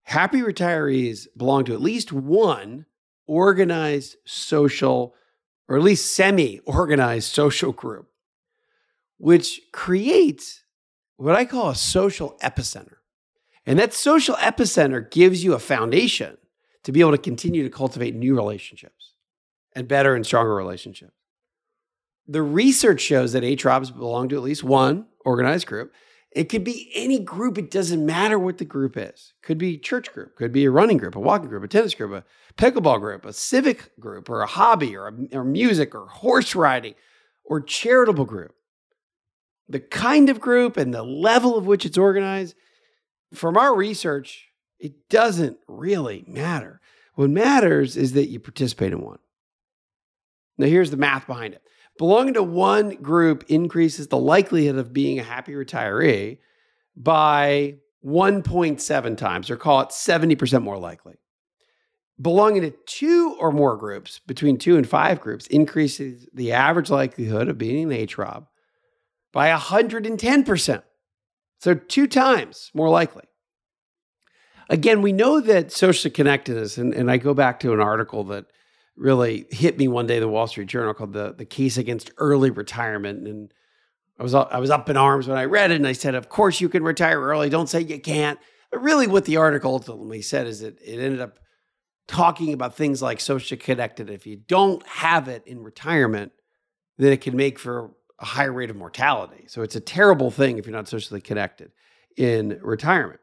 happy 0.05 0.41
retirees 0.41 1.27
belong 1.37 1.65
to 1.65 1.75
at 1.75 1.81
least 1.81 2.13
one 2.13 2.87
organized 3.27 4.17
social, 4.25 5.15
or 5.69 5.77
at 5.77 5.83
least 5.83 6.15
semi 6.15 6.61
organized 6.61 7.33
social 7.33 7.73
group, 7.73 8.09
which 9.23 9.61
creates 9.71 10.64
what 11.17 11.37
I 11.37 11.45
call 11.45 11.69
a 11.69 11.76
social 11.76 12.37
epicenter. 12.43 12.97
And 13.64 13.79
that 13.79 13.95
social 13.95 14.35
epicenter 14.35 15.09
gives 15.09 15.45
you 15.45 15.55
a 15.55 15.61
foundation 15.61 16.38
to 16.83 16.91
be 16.91 16.99
able 16.99 17.12
to 17.12 17.19
continue 17.19 17.62
to 17.62 17.71
cultivate 17.71 18.17
new 18.17 18.35
relationships 18.35 19.14
and 19.76 19.87
better 19.87 20.17
and 20.17 20.26
stronger 20.26 20.57
relationships. 20.57 21.12
The 22.26 22.43
research 22.43 23.00
shows 23.00 23.33
that 23.35 23.45
HROBs 23.45 23.97
belong 23.97 24.29
to 24.31 24.37
at 24.37 24.43
least 24.43 24.64
one 24.64 25.07
organized 25.25 25.69
group. 25.69 25.93
It 26.33 26.49
could 26.49 26.64
be 26.64 26.91
any 26.93 27.21
group. 27.21 27.59
It 27.59 27.71
doesn't 27.71 28.05
matter 28.05 28.41
what 28.41 28.59
the 28.59 28.64
group 28.64 28.97
is. 28.97 29.35
Could 29.45 29.59
be 29.59 29.79
church 29.79 30.12
group, 30.12 30.35
could 30.35 30.50
be 30.50 30.64
a 30.64 30.71
running 30.73 30.97
group, 30.97 31.14
a 31.14 31.21
walking 31.21 31.49
group, 31.49 31.62
a 31.62 31.69
tennis 31.69 31.95
group, 31.95 32.11
a 32.11 32.25
pickleball 32.61 32.99
group, 32.99 33.25
a 33.25 33.33
civic 33.33 33.97
group, 34.00 34.29
or 34.29 34.43
a 34.43 34.49
hobby, 34.49 34.97
or, 34.97 35.07
a, 35.07 35.37
or 35.37 35.45
music, 35.45 35.95
or 35.95 36.09
horse 36.09 36.57
riding, 36.57 36.97
or 37.45 37.61
charitable 37.61 38.25
group 38.25 38.57
the 39.69 39.81
kind 39.81 40.28
of 40.28 40.40
group 40.40 40.76
and 40.76 40.92
the 40.92 41.02
level 41.02 41.57
of 41.57 41.66
which 41.66 41.87
it's 41.87 41.99
organized, 41.99 42.54
from 43.33 43.57
our 43.57 43.75
research, 43.75 44.49
it 44.78 45.09
doesn't 45.09 45.59
really 45.69 46.25
matter. 46.26 46.81
What 47.14 47.31
matters 47.31 47.97
is 47.97 48.12
that 48.12 48.28
you 48.28 48.40
participate 48.40 48.92
in 48.92 49.00
one. 49.00 49.19
Now, 50.59 50.66
here's 50.66 50.90
the 50.90 50.97
math 50.97 51.26
behind 51.26 51.54
it 51.54 51.62
belonging 51.99 52.35
to 52.35 52.42
one 52.42 52.90
group 52.97 53.45
increases 53.49 54.09
the 54.09 54.19
likelihood 54.19 54.76
of 54.76 54.92
being 54.92 55.19
a 55.19 55.23
happy 55.23 55.52
retiree 55.52 56.38
by 56.97 57.76
1.7 58.04 59.16
times, 59.16 59.50
or 59.50 59.57
call 59.57 59.81
it 59.83 59.90
70% 59.90 60.62
more 60.62 60.78
likely. 60.78 61.14
Belonging 62.21 62.62
to 62.62 62.75
two 62.87 63.37
or 63.38 63.52
more 63.52 63.76
groups, 63.76 64.21
between 64.26 64.59
two 64.59 64.76
and 64.76 64.88
five 64.88 65.21
groups, 65.21 65.47
increases 65.49 66.26
the 66.33 66.52
average 66.52 66.90
likelihood 66.90 67.49
of 67.49 67.59
being 67.59 67.92
an 67.92 68.07
HROB 68.07 68.47
by 69.33 69.51
110%. 69.51 70.83
So, 71.59 71.75
two 71.75 72.07
times 72.07 72.71
more 72.75 72.91
likely. 72.91 73.25
Again, 74.69 75.03
we 75.03 75.12
know 75.12 75.41
that 75.41 75.71
social 75.71 76.11
connectedness, 76.11 76.79
and, 76.79 76.95
and 76.95 77.11
I 77.11 77.19
go 77.19 77.35
back 77.35 77.61
to 77.61 77.73
an 77.73 77.81
article 77.81 78.25
that 78.25 78.47
really 78.97 79.47
hit 79.51 79.79
me 79.79 79.89
one 79.89 80.07
day, 80.07 80.17
in 80.17 80.23
the 80.23 80.29
Wall 80.29 80.47
Street 80.47 80.69
Journal, 80.69 80.95
called 80.95 81.12
the, 81.12 81.35
the 81.37 81.45
Case 81.45 81.77
Against 81.77 82.11
Early 82.19 82.51
Retirement. 82.51 83.27
And 83.27 83.53
I 84.19 84.23
was, 84.23 84.35
I 84.35 84.59
was 84.59 84.71
up 84.71 84.89
in 84.89 84.97
arms 84.97 85.29
when 85.29 85.39
I 85.39 85.45
read 85.45 85.71
it, 85.71 85.77
and 85.77 85.87
I 85.87 85.93
said, 85.93 86.15
Of 86.15 86.29
course, 86.29 86.61
you 86.61 86.69
can 86.69 86.83
retire 86.83 87.21
early. 87.21 87.49
Don't 87.49 87.69
say 87.69 87.81
you 87.81 88.01
can't. 88.01 88.39
But 88.71 88.83
really, 88.83 89.07
what 89.07 89.25
the 89.25 89.37
article 89.37 89.73
ultimately 89.73 90.23
said 90.23 90.47
is 90.47 90.61
that 90.61 90.81
it 90.81 90.99
ended 90.99 91.21
up 91.21 91.39
talking 92.09 92.53
about 92.53 92.75
things 92.75 93.03
like 93.03 93.21
social 93.21 93.59
connected. 93.59 94.11
If 94.11 94.27
you 94.27 94.37
don't 94.37 94.87
have 94.87 95.29
it 95.29 95.47
in 95.47 95.62
retirement, 95.62 96.33
then 96.99 97.12
it 97.12 97.21
can 97.21 97.37
make 97.37 97.59
for 97.59 97.93
a 98.23 98.25
higher 98.25 98.52
rate 98.52 98.71
of 98.71 98.76
mortality. 98.76 99.45
So 99.49 99.62
it's 99.62 99.76
a 99.76 99.81
terrible 99.81 100.31
thing 100.31 100.57
if 100.57 100.64
you're 100.64 100.75
not 100.75 100.88
socially 100.88 101.21
connected 101.21 101.73
in 102.17 102.59
retirement. 102.62 103.21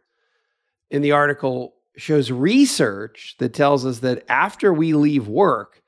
In 0.91 1.01
the 1.01 1.13
article 1.13 1.75
shows 1.95 2.31
research 2.31 3.35
that 3.39 3.53
tells 3.53 3.85
us 3.85 3.99
that 3.99 4.25
after 4.29 4.73
we 4.73 4.93
leave 4.93 5.27
work, 5.27 5.81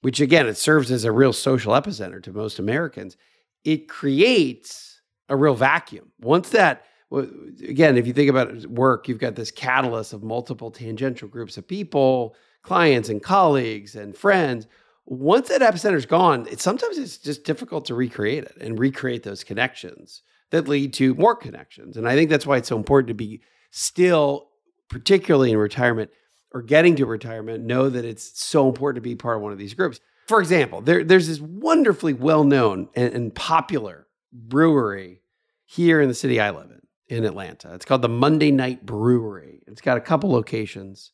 which 0.00 0.20
again 0.20 0.48
it 0.48 0.56
serves 0.56 0.90
as 0.90 1.04
a 1.04 1.12
real 1.12 1.32
social 1.32 1.74
epicenter 1.74 2.22
to 2.22 2.32
most 2.32 2.58
Americans, 2.58 3.16
it 3.64 3.88
creates 3.88 5.00
a 5.28 5.36
real 5.36 5.54
vacuum. 5.54 6.10
Once 6.20 6.50
that 6.50 6.86
again, 7.12 7.96
if 7.96 8.06
you 8.06 8.12
think 8.12 8.30
about 8.30 8.66
work, 8.66 9.08
you've 9.08 9.18
got 9.18 9.34
this 9.34 9.50
catalyst 9.50 10.12
of 10.12 10.22
multiple 10.22 10.70
tangential 10.70 11.28
groups 11.28 11.56
of 11.56 11.66
people, 11.66 12.34
clients 12.62 13.08
and 13.08 13.22
colleagues 13.22 13.94
and 13.94 14.16
friends 14.16 14.66
once 15.10 15.48
that 15.48 15.60
epicenter 15.60 15.96
is 15.96 16.06
gone, 16.06 16.46
it, 16.48 16.60
sometimes 16.60 16.96
it's 16.96 17.18
just 17.18 17.42
difficult 17.42 17.84
to 17.84 17.96
recreate 17.96 18.44
it 18.44 18.56
and 18.60 18.78
recreate 18.78 19.24
those 19.24 19.42
connections 19.42 20.22
that 20.50 20.68
lead 20.68 20.92
to 20.94 21.14
more 21.16 21.34
connections. 21.34 21.96
And 21.96 22.08
I 22.08 22.14
think 22.14 22.30
that's 22.30 22.46
why 22.46 22.58
it's 22.58 22.68
so 22.68 22.76
important 22.76 23.08
to 23.08 23.14
be 23.14 23.42
still, 23.72 24.50
particularly 24.88 25.50
in 25.50 25.58
retirement 25.58 26.10
or 26.54 26.62
getting 26.62 26.94
to 26.96 27.06
retirement, 27.06 27.64
know 27.64 27.88
that 27.88 28.04
it's 28.04 28.40
so 28.40 28.68
important 28.68 29.02
to 29.02 29.08
be 29.08 29.16
part 29.16 29.36
of 29.36 29.42
one 29.42 29.50
of 29.50 29.58
these 29.58 29.74
groups. 29.74 29.98
For 30.28 30.40
example, 30.40 30.80
there, 30.80 31.02
there's 31.02 31.26
this 31.26 31.40
wonderfully 31.40 32.12
well 32.12 32.44
known 32.44 32.88
and, 32.94 33.12
and 33.12 33.34
popular 33.34 34.06
brewery 34.32 35.22
here 35.64 36.00
in 36.00 36.08
the 36.08 36.14
city 36.14 36.38
I 36.38 36.50
live 36.50 36.70
in, 37.08 37.16
in 37.16 37.24
Atlanta. 37.24 37.74
It's 37.74 37.84
called 37.84 38.02
the 38.02 38.08
Monday 38.08 38.52
Night 38.52 38.86
Brewery. 38.86 39.64
It's 39.66 39.80
got 39.80 39.96
a 39.96 40.00
couple 40.00 40.30
locations 40.30 41.10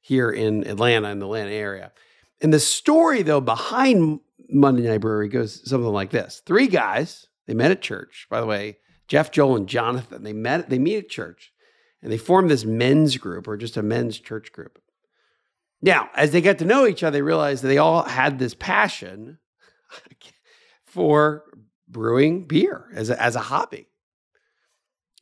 here 0.00 0.32
in 0.32 0.66
Atlanta, 0.66 1.10
in 1.10 1.20
the 1.20 1.26
Atlanta 1.26 1.52
area. 1.52 1.92
And 2.40 2.52
the 2.52 2.60
story, 2.60 3.22
though, 3.22 3.40
behind 3.40 4.20
Monday 4.48 4.82
Night 4.82 5.00
Brewery 5.00 5.28
goes 5.28 5.68
something 5.68 5.92
like 5.92 6.10
this: 6.10 6.42
Three 6.44 6.68
guys 6.68 7.26
they 7.46 7.54
met 7.54 7.70
at 7.70 7.82
church. 7.82 8.26
By 8.30 8.40
the 8.40 8.46
way, 8.46 8.78
Jeff, 9.08 9.30
Joel, 9.30 9.56
and 9.56 9.68
Jonathan 9.68 10.22
they 10.22 10.32
met. 10.32 10.68
They 10.68 10.78
meet 10.78 10.96
at 10.96 11.08
church, 11.08 11.52
and 12.02 12.12
they 12.12 12.18
form 12.18 12.48
this 12.48 12.64
men's 12.64 13.16
group 13.16 13.48
or 13.48 13.56
just 13.56 13.76
a 13.76 13.82
men's 13.82 14.18
church 14.18 14.52
group. 14.52 14.80
Now, 15.82 16.08
as 16.14 16.32
they 16.32 16.40
get 16.40 16.58
to 16.58 16.64
know 16.64 16.86
each 16.86 17.02
other, 17.02 17.18
they 17.18 17.22
realize 17.22 17.62
that 17.62 17.68
they 17.68 17.78
all 17.78 18.02
had 18.02 18.38
this 18.38 18.54
passion 18.54 19.38
for 20.84 21.44
brewing 21.88 22.46
beer 22.46 22.86
as 22.94 23.10
a, 23.10 23.22
as 23.22 23.36
a 23.36 23.40
hobby. 23.40 23.86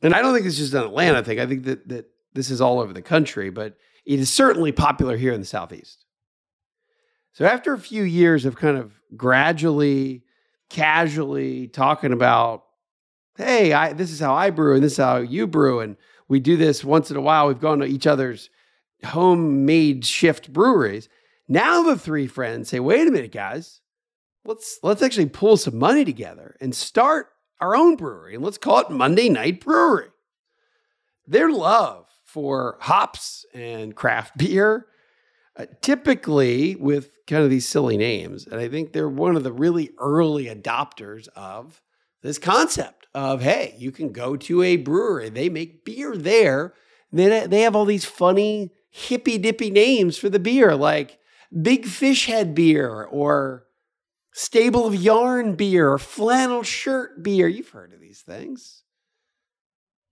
And 0.01 0.13
I 0.13 0.21
don't 0.21 0.33
think 0.33 0.45
it's 0.45 0.57
just 0.57 0.73
an 0.73 0.83
Atlanta 0.83 1.23
thing. 1.23 1.39
I 1.39 1.45
think 1.45 1.63
that 1.63 1.87
that 1.89 2.09
this 2.33 2.49
is 2.49 2.61
all 2.61 2.79
over 2.79 2.93
the 2.93 3.01
country, 3.01 3.49
but 3.49 3.77
it 4.05 4.19
is 4.19 4.31
certainly 4.31 4.71
popular 4.71 5.17
here 5.17 5.33
in 5.33 5.39
the 5.39 5.45
Southeast. 5.45 6.04
So 7.35 7.43
after 7.43 7.73
a 7.73 7.77
few 7.77 8.03
years 8.03 8.45
of 8.45 8.55
kind 8.55 8.77
of 8.77 8.97
gradually, 9.17 10.23
casually 10.69 11.67
talking 11.67 12.13
about, 12.13 12.63
hey, 13.35 13.73
I, 13.73 13.91
this 13.91 14.09
is 14.09 14.21
how 14.21 14.33
I 14.33 14.51
brew 14.51 14.73
and 14.73 14.81
this 14.81 14.93
is 14.93 14.99
how 14.99 15.17
you 15.17 15.45
brew, 15.45 15.81
and 15.81 15.97
we 16.29 16.39
do 16.39 16.55
this 16.55 16.81
once 16.81 17.11
in 17.11 17.17
a 17.17 17.21
while. 17.21 17.49
We've 17.49 17.59
gone 17.59 17.79
to 17.79 17.85
each 17.85 18.07
other's 18.07 18.49
homemade 19.03 20.05
shift 20.05 20.53
breweries. 20.53 21.09
Now 21.49 21.83
the 21.83 21.97
three 21.97 22.27
friends 22.27 22.69
say, 22.69 22.79
wait 22.79 23.05
a 23.05 23.11
minute, 23.11 23.33
guys, 23.33 23.81
let's 24.45 24.79
let's 24.81 25.01
actually 25.01 25.25
pull 25.25 25.57
some 25.57 25.77
money 25.77 26.05
together 26.05 26.55
and 26.61 26.73
start 26.73 27.27
our 27.59 27.75
own 27.75 27.97
brewery, 27.97 28.35
and 28.35 28.45
let's 28.45 28.57
call 28.57 28.79
it 28.79 28.89
Monday 28.89 29.27
Night 29.27 29.59
Brewery. 29.59 30.07
Their 31.27 31.51
love 31.51 32.07
for 32.23 32.77
hops 32.79 33.45
and 33.53 33.93
craft 33.93 34.37
beer 34.37 34.87
uh, 35.57 35.65
typically 35.81 36.75
with 36.75 37.11
kind 37.27 37.43
of 37.43 37.49
these 37.49 37.67
silly 37.67 37.97
names. 37.97 38.45
And 38.45 38.59
I 38.59 38.67
think 38.67 38.91
they're 38.91 39.09
one 39.09 39.35
of 39.35 39.43
the 39.43 39.53
really 39.53 39.91
early 39.99 40.45
adopters 40.45 41.27
of 41.29 41.81
this 42.21 42.37
concept 42.37 43.07
of, 43.13 43.41
hey, 43.41 43.75
you 43.77 43.91
can 43.91 44.11
go 44.11 44.35
to 44.35 44.63
a 44.63 44.77
brewery, 44.77 45.29
they 45.29 45.49
make 45.49 45.85
beer 45.85 46.17
there. 46.17 46.73
Then 47.11 47.49
they 47.49 47.61
have 47.61 47.75
all 47.75 47.85
these 47.85 48.05
funny, 48.05 48.71
hippy 48.89 49.37
dippy 49.37 49.69
names 49.69 50.17
for 50.17 50.29
the 50.29 50.39
beer, 50.39 50.75
like 50.75 51.19
Big 51.61 51.85
Fish 51.85 52.25
Head 52.25 52.53
beer 52.53 53.03
or 53.03 53.65
Stable 54.33 54.85
of 54.85 54.95
Yarn 54.95 55.55
beer 55.55 55.91
or 55.91 55.97
Flannel 55.97 56.63
Shirt 56.63 57.23
beer. 57.23 57.47
You've 57.47 57.69
heard 57.69 57.93
of 57.93 58.01
these 58.01 58.21
things 58.21 58.83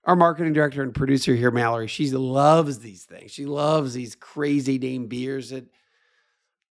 our 0.05 0.15
marketing 0.15 0.53
director 0.53 0.83
and 0.83 0.93
producer 0.93 1.33
here, 1.35 1.51
Mallory, 1.51 1.87
she 1.87 2.11
loves 2.11 2.79
these 2.79 3.03
things. 3.03 3.31
She 3.31 3.45
loves 3.45 3.93
these 3.93 4.15
crazy 4.15 4.77
name 4.77 5.07
beers 5.07 5.51
that 5.51 5.65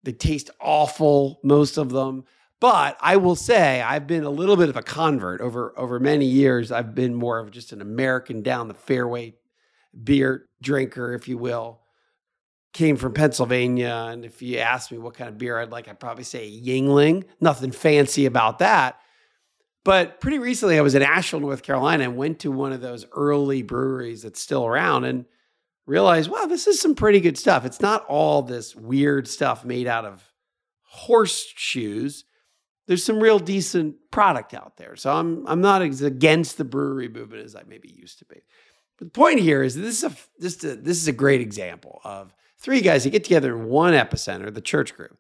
they 0.03 0.12
taste 0.12 0.51
awful, 0.61 1.41
most 1.43 1.79
of 1.79 1.91
them. 1.91 2.25
But 2.61 2.97
I 3.01 3.17
will 3.17 3.35
say 3.35 3.83
I've 3.83 4.07
been 4.07 4.25
a 4.25 4.31
little 4.31 4.57
bit 4.57 4.69
of 4.69 4.77
a 4.77 4.83
convert 4.83 5.41
over 5.41 5.77
over 5.77 5.99
many 5.99 6.27
years. 6.27 6.71
I've 6.71 6.95
been 6.95 7.15
more 7.15 7.39
of 7.39 7.51
just 7.51 7.73
an 7.73 7.81
American 7.81 8.43
down 8.43 8.69
the 8.69 8.75
fairway 8.75 9.35
beer 10.05 10.47
drinker, 10.61 11.15
if 11.15 11.27
you 11.27 11.39
will. 11.39 11.81
Came 12.73 12.97
from 12.97 13.15
Pennsylvania, 13.15 14.09
and 14.11 14.25
if 14.25 14.41
you 14.41 14.59
ask 14.59 14.91
me 14.93 14.99
what 14.99 15.15
kind 15.15 15.29
of 15.29 15.39
beer 15.39 15.59
I'd 15.59 15.71
like, 15.71 15.89
I'd 15.89 16.01
probably 16.01 16.25
say 16.25 16.49
Yuengling. 16.51 17.25
Nothing 17.41 17.73
fancy 17.73 18.27
about 18.27 18.61
that. 18.61 18.99
But 19.85 20.21
pretty 20.21 20.39
recently, 20.39 20.79
I 20.79 20.83
was 20.83 20.95
in 20.95 21.03
Asheville, 21.03 21.41
North 21.41 21.62
Carolina, 21.62 22.05
and 22.05 22.17
went 22.17 22.41
to 22.41 22.53
one 22.53 22.73
of 22.73 22.81
those 22.81 23.05
early 23.12 23.62
breweries 23.62 24.23
that's 24.23 24.41
still 24.41 24.65
around, 24.65 25.05
and 25.05 25.25
realized, 25.87 26.31
wow, 26.31 26.47
this 26.47 26.67
is 26.67 26.81
some 26.81 26.95
pretty 26.95 27.21
good 27.21 27.37
stuff. 27.37 27.65
It's 27.65 27.81
not 27.81 28.05
all 28.07 28.43
this 28.43 28.77
weird 28.77 29.27
stuff 29.27 29.65
made 29.65 29.89
out 29.89 30.05
of 30.05 30.23
horseshoes 30.83 32.25
there's 32.87 33.05
some 33.05 33.21
real 33.21 33.39
decent 33.39 33.97
product 34.11 34.55
out 34.55 34.77
there. 34.77 34.97
So 34.97 35.12
I'm 35.12 35.47
I'm 35.47 35.61
not 35.61 35.83
as 35.83 36.03
against 36.03 36.59
the 36.59 36.65
brewery 36.65 37.09
movement 37.09 37.45
as 37.45 37.55
I 37.55 37.62
maybe 37.67 37.89
used 37.89 38.19
to 38.21 38.25
be. 38.25 38.43
But 38.99 39.07
the 39.07 39.11
point 39.12 39.41
here 39.41 39.62
is 39.62 39.75
this 39.75 40.03
is 40.03 40.05
a 40.05 40.17
this 40.39 40.57
is 40.57 40.65
a, 40.65 40.77
this 40.77 40.99
is 40.99 41.09
a 41.09 41.12
great 41.12 41.41
example 41.41 42.01
of 42.05 42.35
three 42.59 42.81
guys 42.81 43.05
that 43.05 43.11
get 43.11 43.25
together 43.25 43.57
in 43.57 43.67
one 43.67 43.95
epicenter, 43.95 44.53
the 44.53 44.61
church 44.61 44.95
group. 44.95 45.17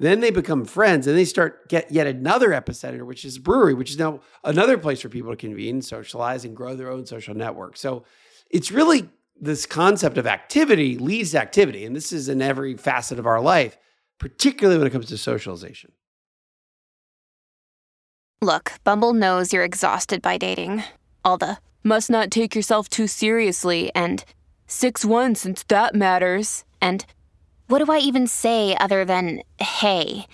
Then 0.00 0.20
they 0.20 0.30
become 0.30 0.64
friends 0.64 1.06
and 1.06 1.16
they 1.16 1.26
start 1.26 1.68
get 1.68 1.92
yet 1.92 2.06
another 2.06 2.50
epicenter, 2.50 3.04
which 3.04 3.22
is 3.26 3.38
brewery, 3.38 3.74
which 3.74 3.90
is 3.90 3.98
now 3.98 4.20
another 4.42 4.78
place 4.78 5.02
for 5.02 5.10
people 5.10 5.30
to 5.30 5.36
convene, 5.36 5.82
socialize, 5.82 6.46
and 6.46 6.56
grow 6.56 6.74
their 6.74 6.90
own 6.90 7.04
social 7.04 7.34
network. 7.34 7.76
So 7.76 8.04
it's 8.50 8.72
really 8.72 9.10
this 9.38 9.66
concept 9.66 10.16
of 10.16 10.26
activity 10.26 10.96
leads 10.96 11.32
to 11.32 11.40
activity. 11.40 11.84
And 11.84 11.94
this 11.94 12.14
is 12.14 12.30
in 12.30 12.40
every 12.40 12.78
facet 12.78 13.18
of 13.18 13.26
our 13.26 13.42
life, 13.42 13.76
particularly 14.18 14.78
when 14.78 14.86
it 14.86 14.90
comes 14.90 15.06
to 15.08 15.18
socialization. 15.18 15.92
Look, 18.40 18.72
Bumble 18.84 19.12
knows 19.12 19.52
you're 19.52 19.64
exhausted 19.64 20.22
by 20.22 20.38
dating. 20.38 20.82
All 21.22 21.36
the 21.36 21.58
must 21.84 22.08
not 22.08 22.30
take 22.30 22.54
yourself 22.54 22.88
too 22.88 23.06
seriously 23.06 23.90
and 23.94 24.24
6 24.66 25.04
1 25.04 25.34
since 25.34 25.62
that 25.64 25.94
matters. 25.94 26.64
And 26.80 27.04
what 27.70 27.84
do 27.84 27.92
I 27.92 27.98
even 27.98 28.26
say 28.26 28.76
other 28.80 29.04
than 29.04 29.42
hey? 29.60 30.26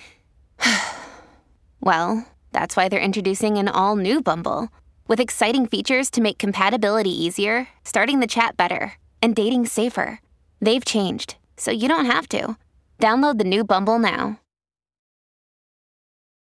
well, 1.80 2.26
that's 2.52 2.76
why 2.76 2.88
they're 2.88 2.98
introducing 2.98 3.58
an 3.58 3.68
all 3.68 3.94
new 3.94 4.22
Bumble 4.22 4.70
with 5.06 5.20
exciting 5.20 5.66
features 5.66 6.10
to 6.10 6.22
make 6.22 6.38
compatibility 6.38 7.10
easier, 7.10 7.68
starting 7.84 8.20
the 8.20 8.26
chat 8.26 8.56
better, 8.56 8.94
and 9.20 9.36
dating 9.36 9.66
safer. 9.66 10.20
They've 10.62 10.84
changed, 10.84 11.36
so 11.58 11.70
you 11.70 11.88
don't 11.88 12.06
have 12.06 12.26
to. 12.30 12.56
Download 12.98 13.36
the 13.36 13.44
new 13.44 13.64
Bumble 13.64 13.98
now. 13.98 14.40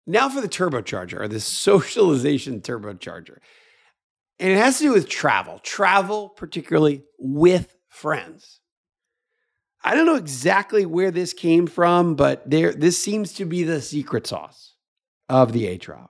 Now 0.05 0.27
for 0.27 0.41
the 0.41 0.49
turbocharger, 0.49 1.21
or 1.21 1.27
the 1.29 1.39
socialization 1.39 2.59
turbocharger. 2.59 3.37
And 4.37 4.51
it 4.51 4.57
has 4.57 4.79
to 4.79 4.83
do 4.83 4.91
with 4.91 5.07
travel, 5.07 5.59
travel, 5.59 6.27
particularly 6.27 7.03
with 7.17 7.73
friends. 7.87 8.59
I 9.83 9.95
don't 9.95 10.05
know 10.05 10.15
exactly 10.15 10.85
where 10.85 11.11
this 11.11 11.33
came 11.33 11.67
from, 11.67 12.15
but 12.15 12.49
there 12.49 12.73
this 12.73 13.01
seems 13.01 13.33
to 13.33 13.45
be 13.45 13.63
the 13.63 13.81
secret 13.81 14.25
sauce 14.25 14.75
of 15.27 15.51
the 15.51 15.77
HROB. 15.77 16.07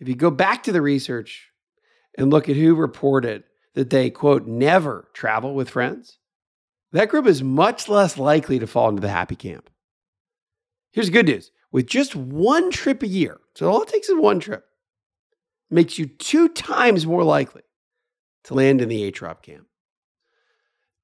If 0.00 0.08
you 0.08 0.14
go 0.14 0.30
back 0.30 0.62
to 0.62 0.72
the 0.72 0.80
research 0.80 1.50
and 2.16 2.30
look 2.30 2.48
at 2.48 2.56
who 2.56 2.74
reported 2.74 3.44
that 3.74 3.90
they, 3.90 4.10
quote, 4.10 4.46
never 4.46 5.08
travel 5.12 5.54
with 5.54 5.70
friends, 5.70 6.18
that 6.92 7.10
group 7.10 7.26
is 7.26 7.42
much 7.42 7.88
less 7.88 8.16
likely 8.16 8.58
to 8.58 8.66
fall 8.66 8.88
into 8.88 9.02
the 9.02 9.08
happy 9.08 9.36
camp. 9.36 9.68
Here's 10.92 11.06
the 11.06 11.12
good 11.12 11.26
news 11.26 11.50
with 11.70 11.86
just 11.86 12.16
one 12.16 12.70
trip 12.70 13.02
a 13.02 13.06
year, 13.06 13.38
so 13.54 13.70
all 13.70 13.82
it 13.82 13.88
takes 13.88 14.08
is 14.08 14.16
one 14.16 14.40
trip, 14.40 14.64
makes 15.70 15.98
you 15.98 16.06
two 16.06 16.48
times 16.48 17.06
more 17.06 17.24
likely 17.24 17.62
to 18.44 18.54
land 18.54 18.80
in 18.80 18.88
the 18.88 19.12
HROB 19.12 19.42
camp. 19.42 19.66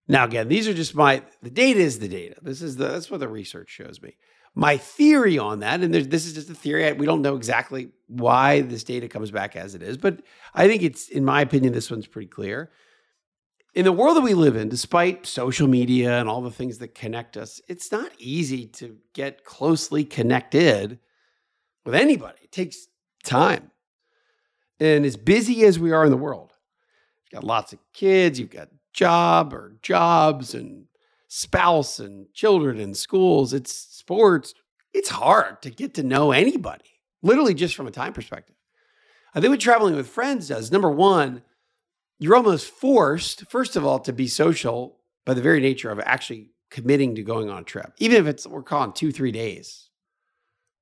Now, 0.07 0.25
again, 0.25 0.49
these 0.49 0.69
are 0.69 0.75
just 0.75 0.95
my 0.95 1.23
the 1.43 1.51
data 1.51 1.81
is 1.81 1.99
the 1.99 2.09
data. 2.09 2.37
This 2.43 2.63
is 2.63 2.77
the 2.77 2.89
that's 2.89 3.11
what 3.11 3.21
the 3.21 3.29
research 3.29 3.71
shows 3.71 4.01
me. 4.03 4.17
My 4.55 4.77
theory 4.77 5.39
on 5.39 5.61
that, 5.61 5.81
and 5.81 5.93
this 5.93 6.27
is 6.27 6.33
just 6.33 6.49
a 6.49 6.55
theory. 6.55 6.93
We 6.93 7.07
don't 7.07 7.23
know 7.23 7.35
exactly 7.35 7.89
why 8.07 8.61
this 8.61 8.85
data 8.85 9.09
comes 9.09 9.33
back 9.33 9.57
as 9.57 9.75
it 9.75 9.83
is, 9.83 9.97
but 9.97 10.23
I 10.55 10.69
think 10.69 10.85
it's, 10.85 11.09
in 11.09 11.25
my 11.25 11.41
opinion, 11.41 11.73
this 11.73 11.91
one's 11.91 12.07
pretty 12.07 12.29
clear 12.29 12.71
in 13.75 13.85
the 13.85 13.93
world 13.93 14.17
that 14.17 14.23
we 14.23 14.35
live 14.35 14.57
in, 14.57 14.69
despite 14.69 15.27
social 15.27 15.67
media 15.67 16.21
and 16.21 16.29
all 16.29 16.41
the 16.41 16.51
things 16.51 16.79
that 16.79 16.95
connect 16.95 17.37
us, 17.37 17.61
it's 17.69 17.91
not 17.91 18.13
easy 18.19 18.67
to 18.67 18.97
get 19.13 19.45
closely 19.45 20.05
connected 20.05 21.01
with 21.85 21.95
anybody. 21.95 22.39
It 22.45 22.53
takes 22.53 22.87
time. 23.25 23.73
And 24.79 25.05
as 25.05 25.17
busy 25.17 25.65
as 25.65 25.79
we 25.79 25.93
are 25.93 26.05
in 26.05 26.11
the 26.11 26.17
world, 26.17 26.53
you've 27.25 27.41
got 27.41 27.47
lots 27.47 27.73
of 27.73 27.81
kids, 27.93 28.39
you've 28.39 28.51
got 28.51 28.69
job 28.95 29.53
or 29.53 29.77
jobs 29.83 30.55
and 30.55 30.87
spouse 31.29 31.99
and 31.99 32.33
children 32.33 32.81
and 32.81 32.97
schools, 32.97 33.53
it's 33.53 33.75
sports. 33.75 34.55
It's 34.95 35.11
hard 35.11 35.61
to 35.63 35.71
get 35.71 35.95
to 35.95 36.03
know 36.03 36.31
anybody, 36.31 37.01
literally 37.23 37.55
just 37.55 37.75
from 37.75 37.89
a 37.89 37.91
time 37.91 38.13
perspective. 38.13 38.57
I 39.35 39.41
think 39.41 39.51
what 39.51 39.61
traveling 39.61 39.97
with 39.97 40.09
friends 40.09 40.49
does, 40.49 40.71
number 40.71 40.91
one, 40.91 41.43
you're 42.21 42.37
almost 42.37 42.71
forced, 42.71 43.51
first 43.51 43.75
of 43.75 43.85
all, 43.85 43.99
to 43.99 44.13
be 44.13 44.29
social 44.29 45.01
by 45.27 45.35
the 45.35 45.43
very 45.43 45.61
nature 45.61 45.91
of 45.91 45.99
actually 46.01 46.51
committing 46.71 47.17
to 47.17 47.23
going 47.23 47.51
on 47.51 47.63
a 47.63 47.65
trip, 47.65 47.93
even 47.99 48.17
if 48.19 48.27
it's 48.27 48.47
we're 48.47 48.63
calling 48.63 48.93
two, 48.93 49.11
three 49.11 49.33
days. 49.33 49.91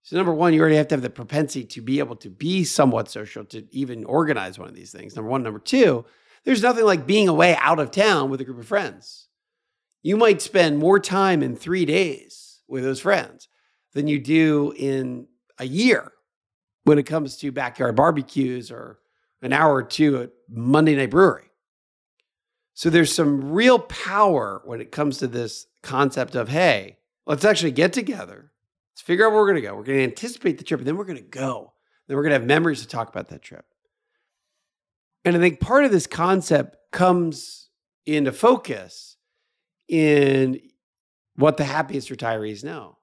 So, 0.02 0.16
number 0.16 0.34
one, 0.34 0.52
you 0.52 0.60
already 0.60 0.76
have 0.76 0.88
to 0.88 0.96
have 0.96 1.02
the 1.02 1.10
propensity 1.10 1.64
to 1.64 1.80
be 1.80 2.00
able 2.00 2.16
to 2.16 2.28
be 2.28 2.64
somewhat 2.64 3.08
social 3.08 3.44
to 3.46 3.66
even 3.70 4.04
organize 4.04 4.58
one 4.58 4.68
of 4.68 4.74
these 4.74 4.90
things. 4.90 5.14
Number 5.14 5.30
one. 5.30 5.42
Number 5.42 5.60
two, 5.60 6.04
there's 6.44 6.62
nothing 6.62 6.84
like 6.84 7.06
being 7.06 7.28
away 7.28 7.56
out 7.56 7.78
of 7.78 7.90
town 7.90 8.30
with 8.30 8.40
a 8.40 8.44
group 8.44 8.58
of 8.58 8.66
friends. 8.66 9.28
You 10.02 10.16
might 10.16 10.42
spend 10.42 10.78
more 10.78 10.98
time 10.98 11.42
in 11.42 11.54
three 11.54 11.84
days 11.84 12.60
with 12.66 12.82
those 12.82 13.00
friends 13.00 13.48
than 13.92 14.08
you 14.08 14.18
do 14.18 14.72
in 14.76 15.28
a 15.58 15.66
year 15.66 16.12
when 16.84 16.98
it 16.98 17.04
comes 17.04 17.36
to 17.36 17.52
backyard 17.52 17.94
barbecues 17.94 18.70
or 18.70 18.98
an 19.42 19.52
hour 19.52 19.74
or 19.74 19.82
two 19.82 20.22
at 20.22 20.30
Monday 20.48 20.96
Night 20.96 21.10
Brewery. 21.10 21.50
So 22.74 22.90
there's 22.90 23.14
some 23.14 23.52
real 23.52 23.78
power 23.78 24.62
when 24.64 24.80
it 24.80 24.90
comes 24.90 25.18
to 25.18 25.26
this 25.26 25.66
concept 25.82 26.34
of, 26.34 26.48
hey, 26.48 26.96
let's 27.26 27.44
actually 27.44 27.72
get 27.72 27.92
together. 27.92 28.50
Let's 28.92 29.02
figure 29.02 29.26
out 29.26 29.32
where 29.32 29.40
we're 29.40 29.50
going 29.50 29.62
to 29.62 29.68
go. 29.68 29.74
We're 29.74 29.84
going 29.84 29.98
to 29.98 30.04
anticipate 30.04 30.58
the 30.58 30.64
trip, 30.64 30.80
and 30.80 30.86
then 30.86 30.96
we're 30.96 31.04
going 31.04 31.18
to 31.18 31.22
go. 31.22 31.74
Then 32.06 32.16
we're 32.16 32.22
going 32.22 32.32
to 32.32 32.38
have 32.38 32.46
memories 32.46 32.80
to 32.82 32.88
talk 32.88 33.08
about 33.08 33.28
that 33.28 33.42
trip. 33.42 33.64
And 35.24 35.36
I 35.36 35.38
think 35.38 35.60
part 35.60 35.84
of 35.84 35.92
this 35.92 36.06
concept 36.06 36.76
comes 36.90 37.68
into 38.06 38.32
focus 38.32 39.16
in 39.88 40.60
what 41.36 41.56
the 41.56 41.64
happiest 41.64 42.08
retirees 42.10 42.64
know. 42.64 42.98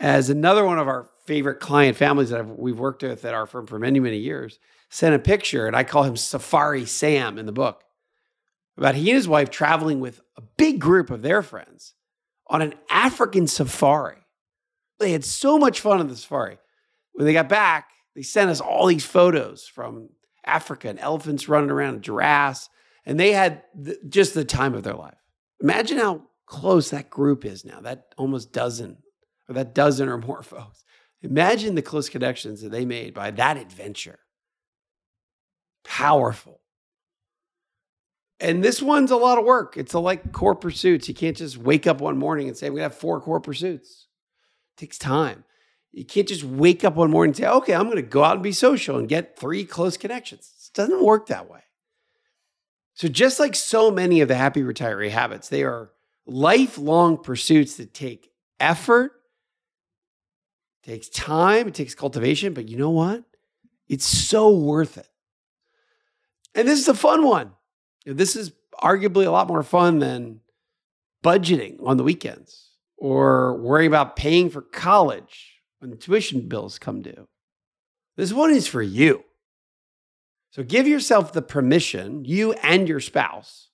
As 0.00 0.30
another 0.30 0.64
one 0.64 0.78
of 0.78 0.88
our 0.88 1.08
favorite 1.26 1.60
client 1.60 1.96
families 1.96 2.30
that 2.30 2.40
I've, 2.40 2.50
we've 2.50 2.78
worked 2.78 3.02
with 3.02 3.24
at 3.24 3.34
our 3.34 3.46
firm 3.46 3.66
for 3.66 3.78
many, 3.78 4.00
many 4.00 4.18
years 4.18 4.58
sent 4.90 5.14
a 5.14 5.18
picture, 5.18 5.66
and 5.66 5.76
I 5.76 5.84
call 5.84 6.02
him 6.04 6.16
Safari 6.16 6.84
Sam 6.84 7.38
in 7.38 7.46
the 7.46 7.52
book, 7.52 7.82
about 8.76 8.94
he 8.94 9.10
and 9.10 9.16
his 9.16 9.28
wife 9.28 9.50
traveling 9.50 10.00
with 10.00 10.20
a 10.36 10.42
big 10.42 10.80
group 10.80 11.10
of 11.10 11.22
their 11.22 11.42
friends 11.42 11.94
on 12.48 12.62
an 12.62 12.74
African 12.90 13.46
safari. 13.46 14.18
They 14.98 15.12
had 15.12 15.24
so 15.24 15.58
much 15.58 15.80
fun 15.80 16.00
on 16.00 16.08
the 16.08 16.16
safari. 16.16 16.58
When 17.12 17.26
they 17.26 17.32
got 17.32 17.48
back, 17.48 17.90
they 18.14 18.22
sent 18.22 18.50
us 18.50 18.60
all 18.60 18.86
these 18.86 19.04
photos 19.04 19.66
from 19.66 20.10
Africa 20.44 20.88
and 20.88 20.98
elephants 20.98 21.48
running 21.48 21.70
around 21.70 22.02
giraffes, 22.02 22.68
and 23.04 23.18
they 23.18 23.32
had 23.32 23.62
the, 23.74 23.98
just 24.08 24.34
the 24.34 24.44
time 24.44 24.74
of 24.74 24.82
their 24.82 24.94
life. 24.94 25.18
Imagine 25.60 25.98
how 25.98 26.22
close 26.46 26.90
that 26.90 27.10
group 27.10 27.44
is 27.44 27.64
now, 27.64 27.80
that 27.80 28.14
almost 28.16 28.52
dozen 28.52 28.98
or 29.48 29.54
that 29.54 29.74
dozen 29.74 30.08
or 30.08 30.18
more 30.18 30.42
folks. 30.42 30.84
Imagine 31.22 31.76
the 31.76 31.82
close 31.82 32.08
connections 32.08 32.62
that 32.62 32.70
they 32.70 32.84
made 32.84 33.14
by 33.14 33.30
that 33.30 33.56
adventure 33.56 34.18
powerful. 35.84 36.60
And 38.40 38.62
this 38.64 38.82
one's 38.82 39.12
a 39.12 39.16
lot 39.16 39.38
of 39.38 39.44
work. 39.44 39.76
It's 39.76 39.94
a, 39.94 40.00
like 40.00 40.32
core 40.32 40.56
pursuits. 40.56 41.08
You 41.08 41.14
can't 41.14 41.36
just 41.36 41.56
wake 41.56 41.86
up 41.86 42.00
one 42.00 42.18
morning 42.18 42.48
and 42.48 42.56
say, 42.56 42.68
to 42.68 42.76
have 42.76 42.94
four 42.94 43.20
core 43.20 43.40
pursuits. 43.40 44.08
It 44.76 44.80
takes 44.80 44.98
time. 44.98 45.44
You 45.92 46.04
can't 46.04 46.26
just 46.26 46.42
wake 46.42 46.84
up 46.84 46.96
one 46.96 47.10
morning 47.10 47.30
and 47.30 47.36
say, 47.36 47.46
okay, 47.46 47.74
I'm 47.74 47.84
going 47.84 47.96
to 47.96 48.02
go 48.02 48.24
out 48.24 48.34
and 48.34 48.42
be 48.42 48.52
social 48.52 48.98
and 48.98 49.08
get 49.08 49.38
three 49.38 49.64
close 49.64 49.98
connections. 49.98 50.50
It 50.68 50.74
doesn't 50.74 51.04
work 51.04 51.26
that 51.26 51.50
way. 51.50 51.60
So, 52.94 53.08
just 53.08 53.38
like 53.38 53.54
so 53.54 53.90
many 53.90 54.20
of 54.20 54.28
the 54.28 54.34
happy 54.34 54.62
retiree 54.62 55.10
habits, 55.10 55.48
they 55.48 55.64
are 55.64 55.90
lifelong 56.26 57.18
pursuits 57.18 57.76
that 57.76 57.94
take 57.94 58.30
effort, 58.60 59.12
takes 60.82 61.08
time, 61.08 61.68
it 61.68 61.74
takes 61.74 61.94
cultivation, 61.94 62.54
but 62.54 62.68
you 62.68 62.76
know 62.76 62.90
what? 62.90 63.24
It's 63.88 64.06
so 64.06 64.56
worth 64.56 64.98
it. 64.98 65.08
And 66.54 66.68
this 66.68 66.78
is 66.78 66.88
a 66.88 66.94
fun 66.94 67.24
one. 67.24 67.52
This 68.04 68.36
is 68.36 68.52
arguably 68.82 69.26
a 69.26 69.30
lot 69.30 69.48
more 69.48 69.62
fun 69.62 69.98
than 69.98 70.40
budgeting 71.22 71.76
on 71.84 71.96
the 71.96 72.02
weekends 72.02 72.70
or 72.96 73.56
worrying 73.58 73.88
about 73.88 74.16
paying 74.16 74.50
for 74.50 74.60
college 74.60 75.51
when 75.82 75.98
tuition 75.98 76.48
bills 76.48 76.78
come 76.78 77.02
due. 77.02 77.26
This 78.16 78.32
one 78.32 78.50
is 78.50 78.68
for 78.68 78.82
you. 78.82 79.24
So 80.50 80.62
give 80.62 80.86
yourself 80.86 81.32
the 81.32 81.42
permission, 81.42 82.24
you 82.24 82.52
and 82.52 82.88
your 82.88 83.00
spouse, 83.00 83.70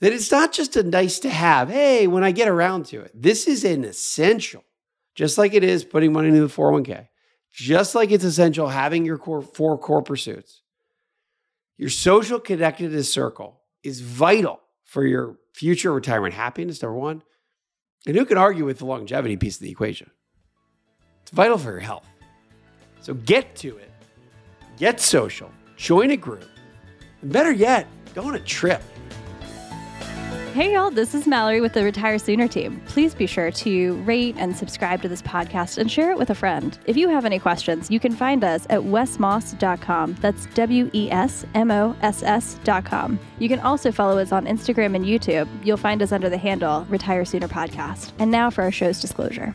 that 0.00 0.12
it's 0.12 0.30
not 0.30 0.52
just 0.52 0.76
a 0.76 0.82
nice 0.82 1.18
to 1.20 1.30
have, 1.30 1.70
hey, 1.70 2.06
when 2.06 2.22
I 2.22 2.30
get 2.30 2.46
around 2.46 2.86
to 2.86 3.00
it. 3.00 3.10
This 3.14 3.48
is 3.48 3.64
an 3.64 3.84
essential, 3.84 4.62
just 5.14 5.38
like 5.38 5.54
it 5.54 5.64
is 5.64 5.82
putting 5.82 6.12
money 6.12 6.28
into 6.28 6.46
the 6.46 6.46
401k, 6.46 7.08
just 7.52 7.94
like 7.94 8.10
it's 8.10 8.24
essential 8.24 8.68
having 8.68 9.04
your 9.04 9.18
core, 9.18 9.42
four 9.42 9.76
core 9.76 10.02
pursuits. 10.02 10.62
Your 11.78 11.90
social 11.90 12.38
connectedness 12.38 13.12
circle 13.12 13.60
is 13.82 14.02
vital 14.02 14.60
for 14.84 15.04
your 15.04 15.38
future 15.54 15.92
retirement 15.92 16.34
happiness, 16.34 16.82
number 16.82 16.98
one. 16.98 17.22
And 18.06 18.16
who 18.16 18.24
can 18.24 18.38
argue 18.38 18.66
with 18.66 18.78
the 18.78 18.86
longevity 18.86 19.36
piece 19.36 19.56
of 19.56 19.62
the 19.62 19.70
equation? 19.70 20.10
It's 21.30 21.36
vital 21.36 21.58
for 21.58 21.70
your 21.70 21.78
health. 21.78 22.08
So 23.02 23.14
get 23.14 23.54
to 23.56 23.76
it, 23.76 23.92
get 24.78 25.00
social, 25.00 25.48
join 25.76 26.10
a 26.10 26.16
group, 26.16 26.48
and 27.22 27.32
better 27.32 27.52
yet, 27.52 27.86
go 28.16 28.24
on 28.24 28.34
a 28.34 28.40
trip. 28.40 28.82
Hey, 30.54 30.72
y'all, 30.72 30.90
this 30.90 31.14
is 31.14 31.28
Mallory 31.28 31.60
with 31.60 31.72
the 31.72 31.84
Retire 31.84 32.18
Sooner 32.18 32.48
team. 32.48 32.82
Please 32.86 33.14
be 33.14 33.28
sure 33.28 33.52
to 33.52 33.94
rate 34.02 34.34
and 34.38 34.56
subscribe 34.56 35.02
to 35.02 35.08
this 35.08 35.22
podcast 35.22 35.78
and 35.78 35.88
share 35.88 36.10
it 36.10 36.18
with 36.18 36.30
a 36.30 36.34
friend. 36.34 36.76
If 36.86 36.96
you 36.96 37.08
have 37.08 37.24
any 37.24 37.38
questions, 37.38 37.92
you 37.92 38.00
can 38.00 38.16
find 38.16 38.42
us 38.42 38.66
at 38.68 38.80
wesmoss.com. 38.80 40.16
That's 40.20 40.46
W 40.46 40.90
E 40.92 41.12
S 41.12 41.46
M 41.54 41.70
O 41.70 41.94
S 42.02 42.24
S.com. 42.24 43.20
You 43.38 43.48
can 43.48 43.60
also 43.60 43.92
follow 43.92 44.18
us 44.18 44.32
on 44.32 44.46
Instagram 44.46 44.96
and 44.96 45.04
YouTube. 45.04 45.48
You'll 45.64 45.76
find 45.76 46.02
us 46.02 46.10
under 46.10 46.28
the 46.28 46.38
handle 46.38 46.84
Retire 46.86 47.24
Sooner 47.24 47.46
Podcast. 47.46 48.10
And 48.18 48.32
now 48.32 48.50
for 48.50 48.62
our 48.62 48.72
show's 48.72 49.00
disclosure. 49.00 49.54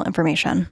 information. 0.03 0.69